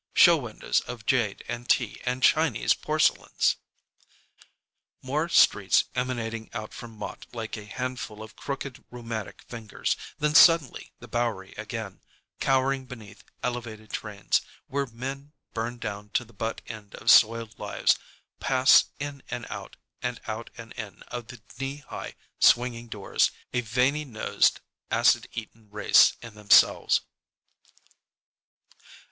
Show 0.15 0.35
windows 0.35 0.79
of 0.87 1.05
jade 1.05 1.43
and 1.47 1.69
tea 1.69 2.01
and 2.07 2.23
Chinese 2.23 2.73
porcelains. 2.73 3.57
More 5.03 5.29
streets 5.29 5.83
emanating 5.93 6.49
out 6.55 6.73
from 6.73 6.89
Mott 6.93 7.27
like 7.33 7.55
a 7.55 7.65
handful 7.65 8.23
of 8.23 8.35
crooked 8.35 8.83
rheumatic 8.89 9.43
fingers, 9.43 9.95
then 10.17 10.33
suddenly 10.33 10.91
the 10.97 11.07
Bowery 11.07 11.53
again, 11.55 12.01
cowering 12.39 12.87
beneath 12.87 13.23
Elevated 13.43 13.91
trains, 13.93 14.41
where 14.65 14.87
men 14.87 15.33
burned 15.53 15.81
down 15.81 16.09
to 16.15 16.25
the 16.25 16.33
butt 16.33 16.61
end 16.65 16.95
of 16.95 17.11
soiled 17.11 17.59
lives 17.59 17.95
pass 18.39 18.85
in 18.97 19.21
and 19.29 19.45
out 19.51 19.75
and 20.01 20.19
out 20.25 20.49
and 20.57 20.71
in 20.71 21.03
of 21.09 21.27
the 21.27 21.43
knee 21.59 21.83
high 21.91 22.15
swinging 22.39 22.87
doors, 22.87 23.29
a 23.53 23.61
veiny 23.61 24.03
nosed, 24.03 24.61
acid 24.89 25.27
eaten 25.33 25.69
race 25.69 26.13
in 26.23 26.33
themselves. 26.33 27.01